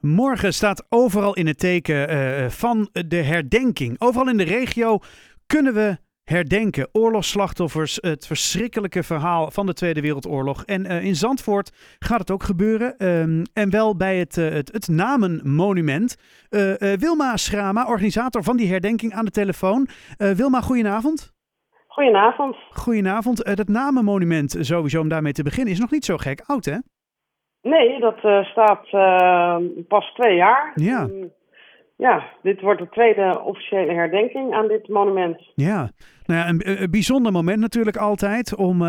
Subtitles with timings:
[0.00, 4.00] Morgen staat overal in het teken uh, van de herdenking.
[4.00, 4.98] Overal in de regio
[5.46, 6.88] kunnen we herdenken.
[6.92, 10.64] Oorlogsslachtoffers, het verschrikkelijke verhaal van de Tweede Wereldoorlog.
[10.64, 13.06] En uh, in Zandvoort gaat het ook gebeuren.
[13.06, 16.16] Um, en wel bij het, uh, het, het Namenmonument.
[16.98, 19.88] Wilma Schrama, organisator van die herdenking aan de telefoon.
[20.16, 21.32] Wilma, goedenavond.
[21.86, 22.56] Goedenavond.
[22.70, 23.38] Goedenavond.
[23.46, 26.76] Het Namenmonument, sowieso om daarmee te beginnen, is nog niet zo gek oud, hè?
[27.62, 29.56] Nee, dat uh, staat uh,
[29.88, 30.72] pas twee jaar.
[30.74, 31.02] Ja.
[31.02, 31.32] Um,
[31.96, 35.52] ja, dit wordt de tweede officiële herdenking aan dit monument.
[35.54, 35.90] Ja,
[36.26, 38.88] nou ja, een, een bijzonder moment natuurlijk altijd om uh,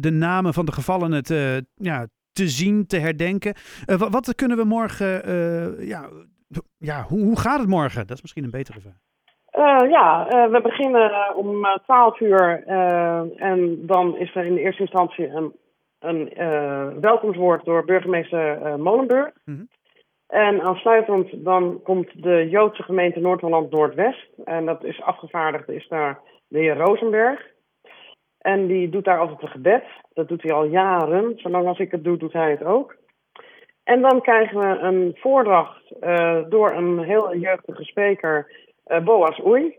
[0.00, 3.54] de namen van de gevallenen te, ja, te zien, te herdenken.
[3.84, 5.22] Wat, wat, kunnen we morgen,
[5.86, 6.08] ja,
[6.78, 8.06] ja hoe, hoe gaat het morgen?
[8.06, 9.00] Dat is misschien een betere vraag.
[9.58, 14.60] Uh, ja, uh, we beginnen om 12 uur uh, en dan is er in de
[14.60, 15.52] eerste instantie een
[16.02, 19.30] een uh, welkomstwoord door burgemeester uh, Molenburg.
[19.44, 19.68] Mm -hmm.
[20.26, 24.28] En aansluitend dan komt de Joodse gemeente Noord-Holland Noordwest.
[24.44, 27.50] En dat is afgevaardigd, is daar de heer Rosenberg.
[28.38, 29.84] En die doet daar altijd een gebed.
[30.12, 31.32] Dat doet hij al jaren.
[31.36, 32.96] Zolang als ik het doe, doet hij het ook.
[33.84, 38.52] En dan krijgen we een voordracht uh, door een heel jeugdige spreker,
[39.04, 39.76] Boas Oei.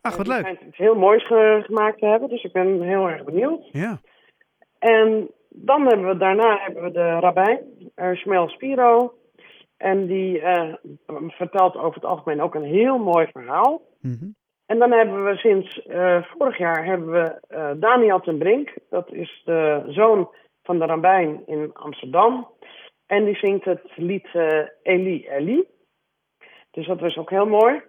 [0.00, 0.44] Ach, wat leuk.
[0.44, 3.68] Die iets heel moois ge gemaakt te hebben, dus ik ben heel erg benieuwd.
[3.72, 4.00] Ja.
[4.78, 7.60] En dan hebben we daarna hebben we de rabbijn,
[7.96, 9.14] uh, Shmuel Spiro.
[9.76, 10.74] En die uh,
[11.28, 13.80] vertelt over het algemeen ook een heel mooi verhaal.
[14.00, 14.34] Mm -hmm.
[14.66, 18.74] En dan hebben we sinds uh, vorig jaar hebben we Daniel ten Brink.
[18.90, 20.30] Dat is de zoon
[20.62, 22.48] van de rabbijn in Amsterdam.
[23.06, 24.28] En die zingt het lied
[24.82, 25.64] Eli Eli.
[26.70, 27.82] Dus dat was ook heel mooi.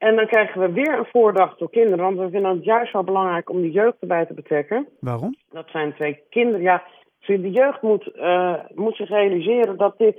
[0.00, 2.04] En dan krijgen we weer een voordracht door kinderen.
[2.04, 4.88] Want we vinden het juist wel belangrijk om de jeugd erbij te betrekken.
[5.00, 5.36] Waarom?
[5.50, 6.60] Dat zijn twee kinderen.
[6.60, 6.84] Ja,
[7.26, 10.16] de jeugd moet, uh, moet zich realiseren dat dit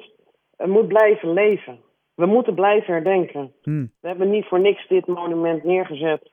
[0.58, 1.80] uh, moet blijven leven.
[2.16, 3.54] We moeten blijven herdenken.
[3.62, 3.92] Hmm.
[4.02, 6.32] We hebben niet voor niks dit monument neergezet.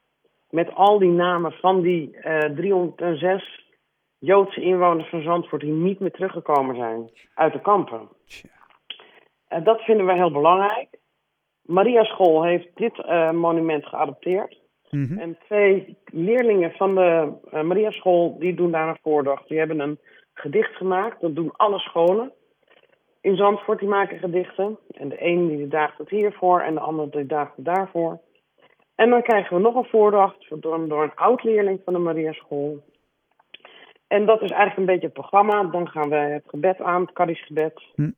[0.50, 3.66] Met al die namen van die uh, 306
[4.19, 8.09] Joodse inwoners van Zandvoort die niet meer teruggekomen zijn uit de kampen.
[9.62, 10.97] Dat vinden we heel belangrijk.
[11.68, 14.60] Maria School heeft dit uh, monument geadopteerd.
[14.90, 15.18] Mm -hmm.
[15.18, 19.48] En twee leerlingen van de uh, Maria School die doen daar een voordracht.
[19.48, 19.98] Die hebben een
[20.34, 21.20] gedicht gemaakt.
[21.20, 22.32] Dat doen alle scholen
[23.20, 23.78] in Zandvoort.
[23.78, 24.78] Die maken gedichten.
[24.90, 28.20] En de een die daagt het hiervoor en de ander die daagt het daarvoor.
[28.94, 32.82] En dan krijgen we nog een voordracht door, door een oud-leerling van de Maria School.
[34.06, 35.62] En dat is eigenlijk een beetje het programma.
[35.64, 37.82] Dan gaan we het gebed aan, het Kaddisch gebed.
[37.94, 38.10] Hm.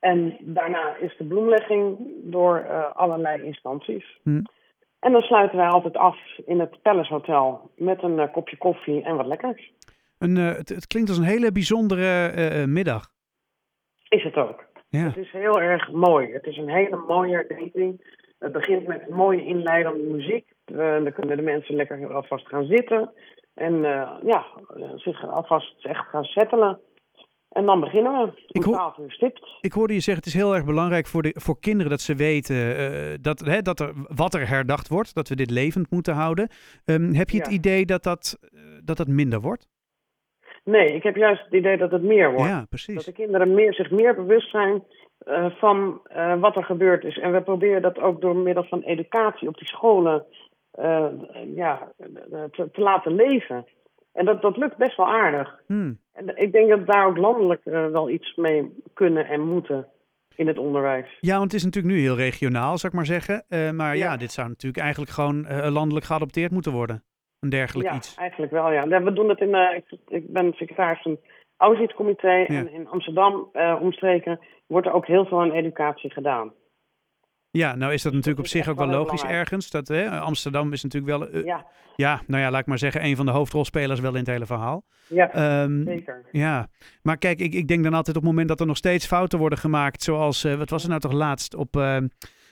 [0.00, 4.18] En daarna is de bloemlegging door uh, allerlei instanties.
[4.22, 4.42] Hm.
[5.00, 6.16] En dan sluiten wij altijd af
[6.46, 9.72] in het Palace Hotel met een uh, kopje koffie en wat lekkers.
[10.18, 13.10] Een, uh, het, het, klinkt als een hele bijzondere middag.
[14.08, 14.64] Is het ook.
[14.88, 15.04] Ja.
[15.04, 16.32] Het is heel erg mooi.
[16.32, 18.16] Het is een hele mooie herdenking.
[18.38, 20.52] Het begint met mooie inleidende muziek.
[20.64, 23.10] dan kunnen de mensen lekker alvast gaan zitten.
[23.54, 23.80] En
[24.22, 24.46] ja,
[24.96, 26.80] zich alvast echt gaan settelen.
[27.58, 28.42] En dan beginnen we.
[28.46, 28.94] Ik, hoor,
[29.60, 32.14] ik hoorde je zeggen, het is heel erg belangrijk voor, de, voor kinderen dat ze
[32.14, 36.14] weten uh, dat, hè, dat er, wat er herdacht wordt, dat we dit levend moeten
[36.14, 36.48] houden.
[36.84, 37.42] Um, heb je Ja.
[37.42, 39.68] het idee dat dat, uh, dat dat minder wordt?
[40.64, 42.50] Nee, ik heb juist het idee dat het meer wordt.
[42.50, 43.04] Ja, Dat precies.
[43.04, 44.84] de kinderen meer, zich meer bewust zijn
[45.18, 47.18] eh, van eh, wat er gebeurd is.
[47.18, 50.24] En we proberen dat ook door middel van educatie op die scholen
[50.70, 51.06] eh,
[51.54, 51.92] ja,
[52.50, 53.66] te, te laten leven.
[54.12, 55.60] En dat, dat lukt best wel aardig.
[55.66, 55.98] Hmm.
[56.12, 59.88] En ik denk dat daar ook landelijk eh, wel iets mee kunnen en moeten
[60.34, 61.16] in het onderwijs.
[61.20, 63.44] Ja, want het is natuurlijk nu heel regionaal, zou ik maar zeggen.
[63.48, 64.10] Uh, maar ja.
[64.10, 64.16] Ja.
[64.16, 67.02] dit zou natuurlijk eigenlijk gewoon uh, landelijk geadopteerd moeten worden.
[67.40, 68.14] Een dergelijk ja, iets.
[68.14, 69.02] eigenlijk wel, ja.
[69.02, 71.18] We doen het in, ik, ik ben secretaris van
[71.56, 72.46] het.
[72.52, 72.58] Ja.
[72.58, 76.52] En in Amsterdam omstreken wordt er ook heel veel aan educatie gedaan.
[77.50, 79.40] Ja, nou is dat natuurlijk op zich ook wel logisch belangrijk.
[79.40, 79.70] ergens.
[79.70, 81.66] Dat, hè, Amsterdam is natuurlijk wel, uh, Ja,
[81.96, 84.46] ja, nou ja, laat ik maar zeggen, een van de hoofdrolspelers wel in het hele
[84.46, 84.84] verhaal.
[85.08, 86.24] ja Ehm, zeker.
[86.32, 86.68] Ja,
[87.02, 89.38] maar kijk, ik, ik denk dan altijd op het moment dat er nog steeds fouten
[89.38, 91.96] worden gemaakt, zoals, uh, wat was er nou toch laatst op, uh,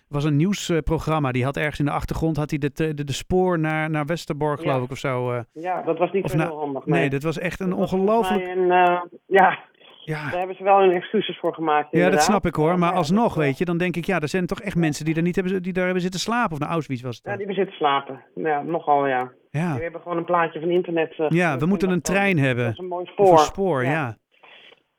[0.08, 3.58] was een nieuwsprogramma, die had ergens in de achtergrond, had hij de, de, de spoor
[3.58, 5.32] naar, naar Westerbork, geloof ik, of zo.
[5.32, 5.40] uh.
[5.52, 6.86] Ja, dat was niet zo nou- heel handig.
[6.86, 8.46] nee, dat was echt een ongelooflijk...
[8.46, 8.66] Een,
[9.26, 9.58] ja,
[10.06, 11.82] Ja, daar hebben ze wel hun excuses voor gemaakt.
[11.84, 12.22] ja, dat inderdaad.
[12.22, 14.60] snap ik hoor, maar alsnog, dat, weet je, dan denk ik, ja, er zijn toch
[14.60, 16.52] echt mensen die daar, niet hebben, die daar hebben zitten slapen.
[16.52, 18.24] Of naar Auschwitz was het Ja, die hebben zitten slapen.
[18.34, 19.32] Ja, nogal, ja.
[19.50, 21.18] Ja, We hebben gewoon een plaatje van internet.
[21.18, 22.68] uh, ja we moeten een trein Dat hebben.
[22.68, 23.32] is een mooi spoor.
[23.32, 23.90] een spoor, Ja.
[23.90, 24.16] ja.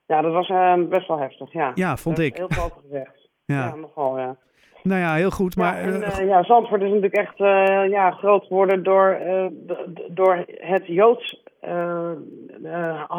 [0.06, 1.72] Ja, dat was uh, best wel heftig, ja.
[1.76, 2.38] Ja, vond ik.
[2.38, 3.16] Heel veel gezegd.
[3.46, 3.66] Ja.
[3.66, 4.36] Ja, nogal, ja.
[4.84, 5.76] nou ja, heel goed, maar...
[5.76, 9.46] ja, en, eh, eh, ja, Zandvoort is natuurlijk echt eh, ja, groot geworden door, eh,
[10.10, 11.44] door het Joods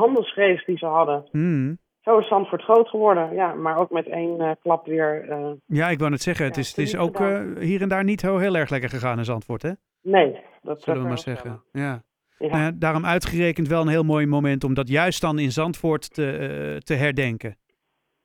[0.08, 1.28] handelsgeest die ze hadden.
[1.30, 1.78] hmm.
[2.00, 3.34] zo is Zandvoort groot geworden.
[3.34, 5.28] Ja, maar ook met één eh, klap weer.
[5.30, 8.04] eh, Ja, ik wou net zeggen, het is, het is ook eh, hier en daar
[8.04, 9.70] niet heel, heel erg lekker gegaan in Zandvoort, hè?
[10.02, 11.62] nee, dat Zullen we maar zeggen.
[11.72, 12.02] Ja.
[12.38, 16.14] Nou ja, daarom uitgerekend wel een heel mooi moment om dat juist dan in Zandvoort
[16.14, 17.56] te, te herdenken.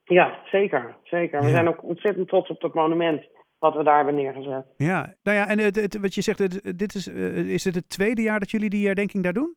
[0.03, 0.95] ja, zeker.
[1.03, 1.39] zeker.
[1.39, 1.51] We Ja.
[1.51, 3.21] zijn ook ontzettend trots op dat monument
[3.59, 4.65] wat we daar hebben neergezet.
[4.77, 7.89] Ja, nou ja, en het, het- wat je zegt, het- dit is, is het het
[7.89, 9.55] tweede jaar dat jullie die herdenking daar doen?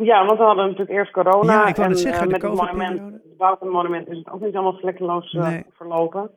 [0.00, 1.52] Ja, want we hadden natuurlijk eerst corona.
[1.52, 4.30] Ja, ik wou en net zeggen, eh, de met het monument, het het is het
[4.30, 5.64] ook niet allemaal vlekkeloos eh, Nee.
[5.70, 6.30] verlopen.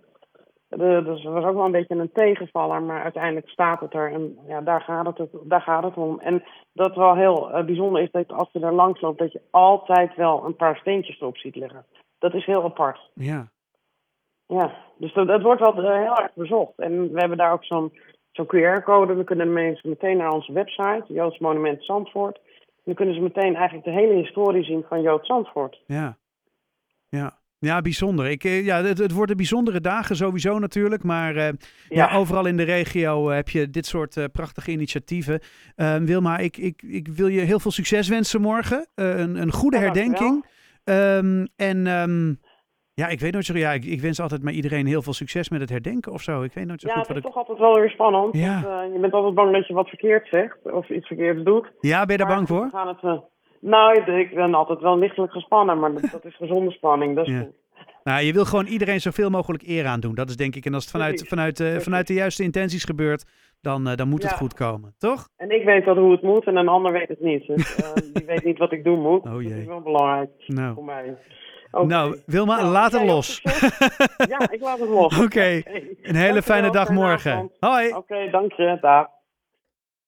[0.67, 4.11] De, dus het was ook wel een beetje een tegenvaller, maar uiteindelijk staat het er.
[4.13, 6.19] En ja, daar gaat het, daar gaat het om.
[6.19, 6.43] En
[6.73, 10.15] dat wel heel eh, bijzonder is dat als je er langs loopt, dat je altijd
[10.15, 11.85] wel een paar steentjes erop ziet liggen.
[12.19, 13.09] Dat is heel apart.
[13.13, 13.47] Ja.
[14.45, 16.79] Ja, dus dat, dat wordt wel eh, heel erg bezocht.
[16.79, 17.93] En we hebben daar ook zo'n
[18.31, 19.15] zo'n QR-code.
[19.15, 22.39] Dan kunnen mensen meteen naar onze website, Joods Monument Zandvoort.
[22.83, 25.81] Dan kunnen ze meteen eigenlijk de hele historie zien van Jood Zandvoort.
[25.85, 26.17] Ja.
[27.09, 27.39] Ja.
[27.61, 28.29] Ja, bijzonder.
[28.29, 31.03] Ik, eh, ja, het, het worden bijzondere dagen sowieso natuurlijk.
[31.03, 31.53] Maar eh,
[31.89, 32.15] ja.
[32.15, 35.39] overal in de regio eh, heb je dit soort prachtige initiatieven.
[35.75, 38.87] Eh, Wilma, ik, ik, ik wil je heel veel succes wensen morgen.
[38.95, 40.45] Een, een goede Ja, herdenking.
[40.83, 42.33] Ehm, en ehm,
[42.93, 43.57] ja, ik weet nooit zo.
[43.57, 46.41] Ja, ik, ik wens altijd maar iedereen heel veel succes met het herdenken of zo.
[46.43, 47.29] Ik weet nooit zo Ja, goed het wat is ik.
[47.35, 48.35] toch altijd wel weer spannend.
[48.37, 48.61] Ja.
[48.61, 51.71] Want, eh, je bent altijd bang dat je wat verkeerd zegt of iets verkeerds doet.
[51.79, 52.63] Ja, ben je daar bang voor?
[52.63, 53.17] We gaan het, eh,
[53.61, 57.15] nou, ik, ben altijd wel lichtelijk gespannen, maar dat, dat is gezonde spanning.
[57.15, 57.39] Dat is Ja.
[57.39, 57.59] goed.
[58.03, 60.15] Nou, je wil gewoon iedereen zoveel mogelijk eer aan doen.
[60.15, 60.65] Dat is denk ik.
[60.65, 63.25] En als het vanuit, vanuit, eh, vanuit de juiste intenties gebeurt,
[63.61, 64.37] dan, dan moet het Ja.
[64.37, 64.95] goed komen.
[64.97, 65.27] Toch?
[65.37, 67.47] En ik weet wel hoe het moet en een ander weet het niet.
[67.47, 67.75] Dus
[68.13, 69.23] die weet niet wat ik doen moet.
[69.25, 69.59] Oh dat jee.
[69.59, 71.17] is wel belangrijk Nou, voor mij.
[71.71, 73.41] Nou Wilma, Nou, laat het los.
[74.27, 75.19] Ja, ik laat het los.
[75.25, 75.61] Oké,
[76.01, 77.51] een hele fijne dag morgen.
[77.59, 77.93] Hoi.
[77.93, 78.77] Oké, dank je.
[78.81, 79.07] Dag.